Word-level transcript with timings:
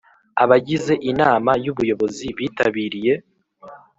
Abagize 0.43 0.93
Inama 1.11 1.51
y 1.63 1.67
Ubuyobozi 1.71 2.25
bitabiriye 2.37 3.13